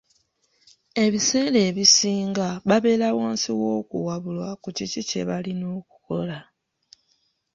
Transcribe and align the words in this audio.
Ebiseera 1.05 1.59
ebisinga 1.69 2.47
babeera 2.69 3.07
wansi 3.17 3.49
w’okuwabulwa 3.59 4.49
ku 4.61 4.69
kiki 4.77 5.01
kye 5.09 5.21
balina 5.29 5.65
okukola. 5.79 6.37